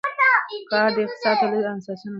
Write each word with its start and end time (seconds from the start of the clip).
کار 0.69 0.89
د 0.95 0.97
اقتصادي 1.05 1.35
تولید 1.39 1.65
اساسي 1.65 1.71
عنصر 1.73 1.95
دی. 2.01 2.09